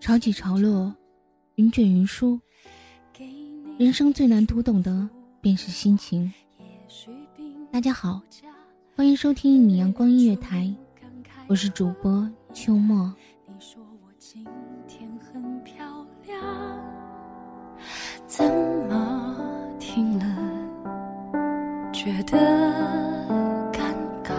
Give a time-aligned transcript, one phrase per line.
[0.00, 0.94] 潮起潮落，
[1.56, 2.40] 云卷云舒，
[3.78, 5.06] 人生最难读懂的
[5.42, 6.32] 便是心情。
[7.70, 8.22] 大家好，
[8.96, 10.74] 欢迎收听一米阳光音乐台，
[11.48, 13.14] 我是主播秋末。
[13.46, 14.42] 你说我今
[14.88, 15.84] 天很漂
[16.26, 16.42] 亮，
[18.26, 18.42] 怎
[18.88, 19.36] 么
[19.78, 20.24] 听了
[21.92, 22.38] 觉得
[23.70, 24.34] 尴尬？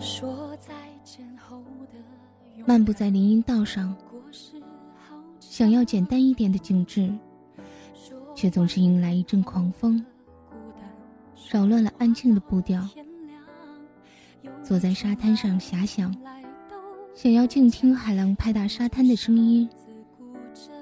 [0.00, 0.72] 说再
[1.04, 1.98] 见后的
[2.66, 3.94] 漫步在林荫道上，
[5.38, 7.12] 想要简单一点的景致，
[8.34, 10.04] 却总是迎来一阵狂风，
[11.50, 12.88] 扰乱了安静的步调。
[14.62, 16.14] 坐在沙滩上遐想，
[17.14, 19.68] 想要静听海浪拍打沙滩的声音，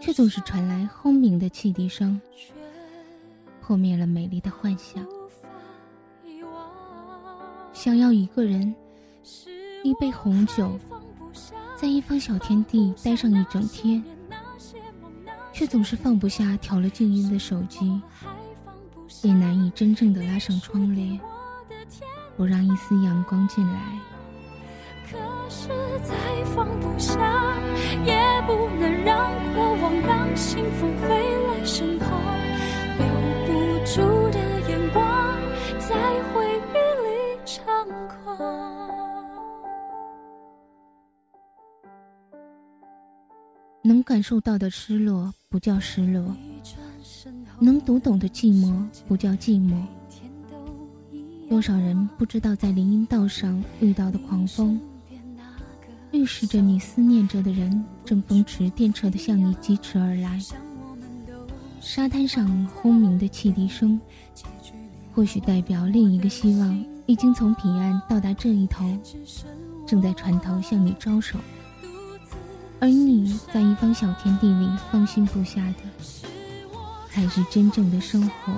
[0.00, 2.21] 却总是传来轰鸣的汽笛声，
[3.60, 5.04] 破灭了美丽的幻想。
[7.72, 8.72] 想要一个人，
[9.83, 10.78] 一杯红酒，
[11.82, 14.00] 在一方小天地待上一整天，
[15.53, 18.00] 却总是放不下调了静音的手机，
[19.22, 21.19] 也难以真正的拉上窗帘，
[22.37, 23.98] 不让一丝阳光进来。
[25.10, 25.71] 可是
[26.04, 26.15] 再
[26.54, 27.19] 放不下，
[28.06, 28.15] 也
[28.47, 32.09] 不能让过往，让幸福回来身旁，
[43.84, 46.37] 能感受到的失落不叫失落，
[47.59, 48.72] 能读懂的寂寞
[49.09, 49.75] 不叫寂寞。
[51.48, 54.81] 多少人不知道在林荫道上遇到的狂风，
[56.12, 60.41] 预示着你思念着的人正风驰电掣的向你疾驰而来。
[61.81, 64.00] 沙滩上轰鸣的汽笛声，
[65.12, 68.84] 或许代表另一个希望已经从彼岸到达这一头，
[69.84, 71.37] 正在船头向你招手。
[72.82, 76.76] 而你在一方小天地里放心不下的，
[77.09, 78.53] 才是真正的生活。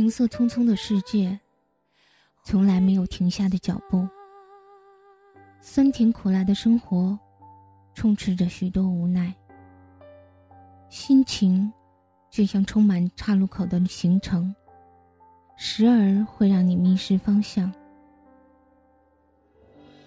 [0.00, 1.38] 行色匆匆的世界，
[2.42, 4.08] 从来没有停下的脚步。
[5.60, 7.18] 酸甜苦辣的生活，
[7.92, 9.34] 充斥着许多无奈。
[10.88, 11.70] 心情，
[12.30, 14.54] 就像充满岔路口的行程，
[15.58, 17.70] 时而会让你迷失方向。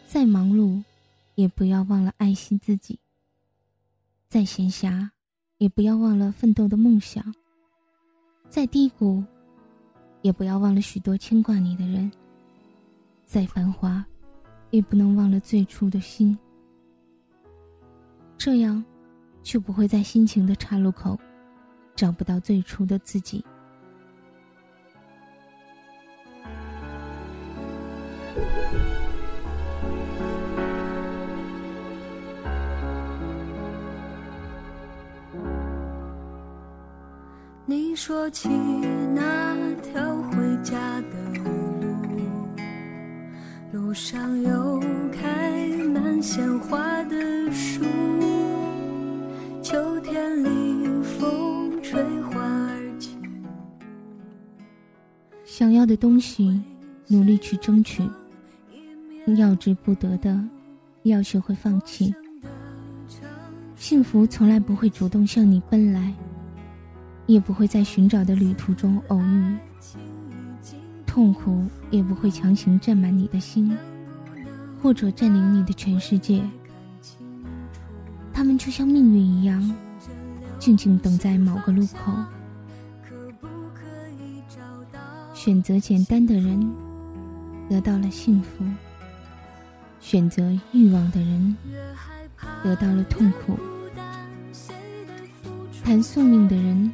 [0.07, 0.83] 再忙碌，
[1.35, 2.97] 也不要忘了爱惜自己；
[4.27, 5.11] 再闲暇，
[5.59, 7.23] 也不要忘了奋斗的梦想；
[8.49, 9.23] 再低谷，
[10.23, 12.09] 也不要忘了许多牵挂你的人；
[13.23, 14.03] 再繁华，
[14.71, 16.35] 也不能忘了最初的心。
[18.35, 18.83] 这样。
[19.43, 21.19] 就不会在心情的岔路口，
[21.97, 23.43] 找不到最初的自己。
[37.65, 38.47] 你说起
[39.13, 39.52] 那
[43.93, 44.81] 路上有
[45.11, 47.15] 开满鲜花的
[47.51, 47.83] 树。
[49.61, 52.99] 秋天里风吹花儿
[55.45, 56.59] 想要的东西，
[57.07, 58.01] 努力去争取；
[59.37, 60.43] 要之不得的，
[61.03, 62.11] 要学会放弃。
[63.75, 66.11] 幸福从来不会主动向你奔来，
[67.27, 69.55] 也不会在寻找的旅途中偶遇。
[71.13, 73.77] 痛苦也不会强行占满你的心，
[74.81, 76.41] 或者占领你的全世界。
[78.33, 79.75] 他们就像命运一样，
[80.57, 82.11] 静静等在某个路口。
[85.35, 86.67] 选择简单的人，
[87.69, 88.65] 得到了幸福；
[89.99, 91.55] 选择欲望的人，
[92.63, 93.55] 得到了痛苦。
[95.83, 96.91] 谈宿命的人，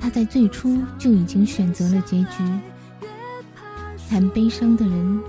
[0.00, 2.42] 他在最初就已经选择了结局；
[4.08, 5.20] 谈悲伤的人，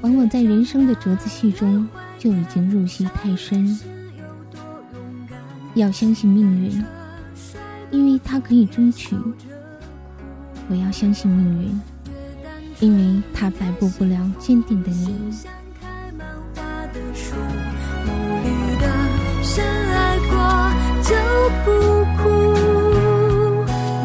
[0.00, 3.78] 往往在人生的折子戏中就已经入戏太深。
[5.74, 6.84] 要相信命运，
[7.90, 9.16] 因为它可以争取；
[10.68, 11.80] 我要相信命运，
[12.80, 15.14] 因为它摆布不了坚定的你。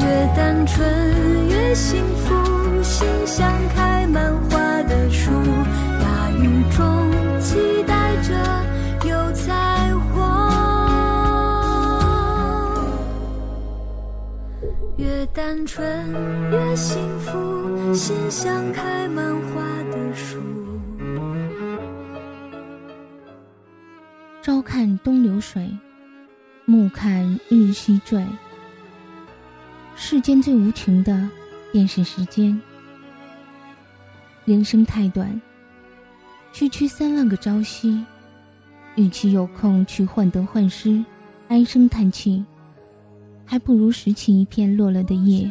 [0.01, 3.51] 越单纯越幸福，心像
[15.35, 15.85] 单纯
[16.49, 19.61] 越幸福，心像开满花
[19.91, 20.41] 的树。
[24.41, 25.69] 朝看东流水，
[26.63, 28.25] 暮看日西坠。
[29.97, 31.29] 世间最无情的，
[31.73, 32.57] 便是时间。
[34.45, 35.41] 人生太短，
[36.53, 38.01] 区区三万个朝夕，
[38.95, 41.03] 与其有空去患得患失，
[41.49, 42.41] 唉声叹气。
[43.45, 45.49] 还不如拾起一片落了的叶，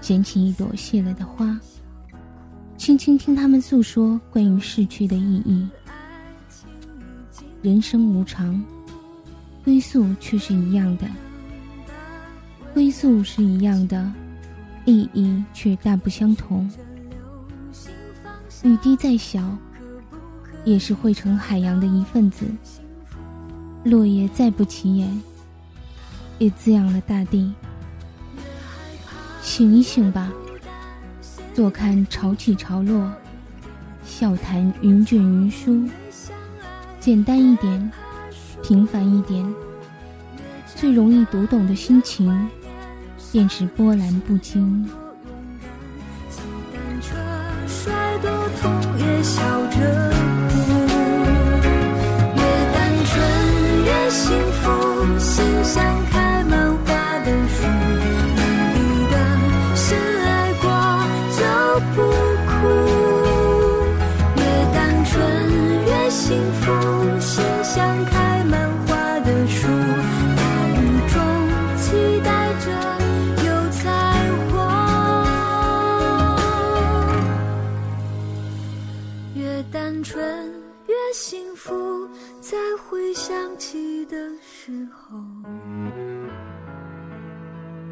[0.00, 1.58] 捡起一朵谢了的花，
[2.76, 5.66] 轻轻听他们诉说关于逝去的意义。
[7.62, 8.62] 人生无常，
[9.62, 11.06] 归宿却是一样的。
[12.74, 14.12] 归宿是一样的，
[14.84, 16.68] 意义却大不相同。
[18.64, 19.56] 雨滴再小，
[20.64, 22.46] 也是汇成海洋的一份子。
[23.84, 25.22] 落叶再不起眼。
[26.42, 27.52] 也滋养了大地。
[29.40, 30.32] 醒一醒吧，
[31.54, 33.12] 坐看潮起潮落，
[34.04, 35.88] 笑谈云卷云舒。
[36.98, 37.92] 简单一点，
[38.60, 39.54] 平凡一点，
[40.66, 42.48] 最容易读懂的心情，
[43.30, 44.88] 便是波澜不惊。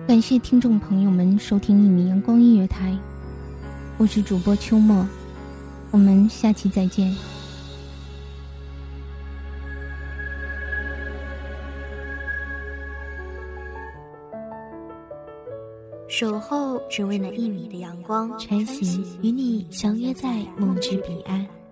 [0.09, 2.99] 感谢听众朋友们收听一米阳光音乐台，
[3.97, 5.07] 我是主播秋末，
[5.93, 7.15] 我们下期再见。
[16.09, 21.47] 守候只为那一米的阳光，穿行与你相约在梦之彼岸。